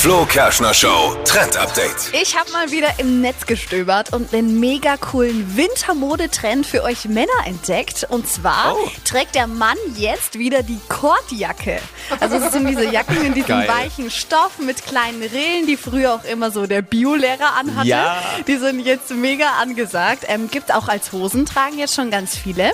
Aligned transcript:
Flo 0.00 0.24
Kerschner 0.26 0.72
Show 0.74 1.16
Trend 1.24 1.56
Update. 1.56 2.12
Ich 2.12 2.38
habe 2.38 2.52
mal 2.52 2.70
wieder 2.70 2.86
im 2.98 3.20
Netz 3.20 3.46
gestöbert 3.46 4.12
und 4.12 4.32
einen 4.32 4.60
mega 4.60 4.96
coolen 4.96 5.56
Wintermodetrend 5.56 6.64
für 6.64 6.84
euch 6.84 7.06
Männer 7.06 7.32
entdeckt. 7.46 8.06
Und 8.08 8.28
zwar 8.28 8.76
Oh. 8.76 8.88
trägt 9.04 9.34
der 9.34 9.48
Mann 9.48 9.76
jetzt 9.96 10.38
wieder 10.38 10.62
die 10.62 10.78
Kordjacke. 10.88 11.80
Also 12.20 12.38
das 12.38 12.52
sind 12.52 12.68
diese 12.68 12.84
Jacken 12.84 13.24
in 13.24 13.34
diesem 13.34 13.48
Geil. 13.48 13.68
weichen 13.68 14.08
Stoff 14.12 14.60
mit 14.60 14.86
kleinen 14.86 15.20
Rillen, 15.20 15.66
die 15.66 15.76
früher 15.76 16.14
auch 16.14 16.24
immer 16.24 16.52
so 16.52 16.66
der 16.68 16.82
Biolehrer 16.82 17.54
anhatte. 17.58 17.88
Ja. 17.88 18.22
Die 18.46 18.56
sind 18.56 18.78
jetzt 18.86 19.10
mega 19.10 19.50
angesagt. 19.60 20.24
Ähm, 20.28 20.48
gibt 20.48 20.72
auch 20.72 20.86
als 20.86 21.10
Hosen, 21.10 21.44
tragen 21.44 21.76
jetzt 21.76 21.96
schon 21.96 22.12
ganz 22.12 22.36
viele. 22.36 22.70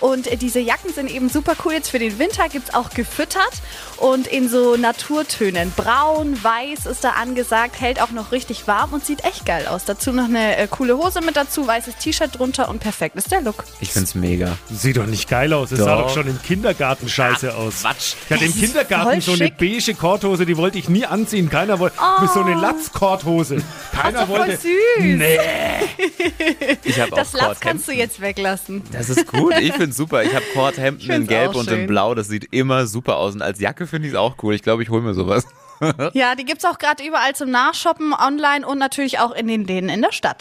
Und 0.00 0.26
diese 0.40 0.58
Jacken 0.60 0.94
sind 0.94 1.10
eben 1.10 1.28
super 1.28 1.52
cool. 1.66 1.74
Jetzt 1.74 1.90
für 1.90 1.98
den 1.98 2.18
Winter 2.18 2.48
gibt's 2.48 2.72
auch 2.72 2.88
gefüttert 2.90 3.52
und 3.98 4.26
in 4.26 4.48
so 4.48 4.76
Naturtönen. 4.78 5.70
Braun, 5.76 6.42
weiß 6.42 6.61
ist 6.66 7.02
da 7.04 7.10
angesagt, 7.10 7.80
hält 7.80 8.00
auch 8.00 8.10
noch 8.10 8.30
richtig 8.32 8.66
warm 8.68 8.92
und 8.92 9.04
sieht 9.04 9.24
echt 9.24 9.44
geil 9.46 9.66
aus. 9.66 9.84
Dazu 9.84 10.12
noch 10.12 10.24
eine 10.26 10.56
äh, 10.56 10.66
coole 10.68 10.96
Hose 10.96 11.20
mit 11.20 11.36
dazu, 11.36 11.66
weißes 11.66 11.96
T-Shirt 11.96 12.38
drunter 12.38 12.68
und 12.68 12.78
perfekt 12.78 13.16
ist 13.16 13.30
der 13.32 13.40
Look. 13.40 13.64
Ich 13.80 13.92
find's 13.92 14.14
mega. 14.14 14.56
Sieht 14.70 14.96
doch 14.96 15.06
nicht 15.06 15.28
geil 15.28 15.52
aus. 15.52 15.72
Es 15.72 15.78
sah 15.80 16.02
Doch. 16.02 16.14
schon 16.14 16.28
im 16.28 16.40
Kindergarten 16.42 17.08
scheiße 17.08 17.54
aus. 17.56 17.80
Quatsch. 17.82 18.14
Ich 18.26 18.30
hatte 18.32 18.44
im 18.44 18.50
Das 18.52 18.56
ist 18.56 18.64
Kindergarten 18.64 19.10
voll 19.22 19.36
so 19.36 19.42
eine 19.42 19.50
beige 19.50 19.94
Korthose, 19.94 20.46
die 20.46 20.56
wollte 20.56 20.78
ich 20.78 20.88
nie 20.88 21.04
anziehen. 21.04 21.50
Keiner 21.50 21.78
wollte. 21.78 21.96
Mit 22.20 22.30
so 22.30 22.40
eine 22.40 22.54
Latz-Korthose. 22.54 23.56
Keiner 23.92 24.20
doch 24.20 24.26
voll 24.28 24.38
wollte. 24.40 24.56
süß. 24.58 24.68
Nee. 25.00 25.38
Ich 26.84 27.00
habe 27.00 27.10
Das 27.14 27.34
auch 27.34 27.40
Latz 27.40 27.60
kannst 27.60 27.88
du 27.88 27.92
jetzt 27.92 28.20
weglassen. 28.20 28.82
Das 28.92 29.08
ist 29.08 29.26
gut, 29.26 29.54
ich 29.58 29.72
find's 29.72 29.96
super. 29.96 30.22
Ich 30.24 30.34
habe 30.34 30.44
Kordhemden 30.52 31.00
Ich 31.02 31.08
in 31.08 31.26
Gelb 31.26 31.54
und 31.54 31.70
in. 31.70 31.86
Blau. 31.86 32.14
Das 32.14 32.28
sieht 32.28 32.48
immer 32.52 32.86
super 32.86 33.16
aus. 33.16 33.34
Und 33.34 33.42
als 33.42 33.60
Jacke 33.60 33.86
finde 33.86 34.08
ich 34.08 34.14
es 34.14 34.18
auch 34.18 34.36
cool. 34.42 34.54
Ich 34.54 34.62
glaube, 34.62 34.82
ich 34.82 34.90
hole 34.90 35.02
mir 35.02 35.14
sowas. 35.14 35.46
Ja, 36.12 36.34
die 36.34 36.44
gibt's 36.44 36.64
auch 36.64 36.78
gerade 36.78 37.04
überall 37.04 37.34
zum 37.34 37.50
Nachshoppen, 37.50 38.12
online 38.12 38.66
und 38.66 38.78
natürlich 38.78 39.18
auch 39.18 39.32
in 39.32 39.48
den 39.48 39.64
Läden 39.64 39.88
in 39.88 40.02
der 40.02 40.12
Stadt. 40.12 40.38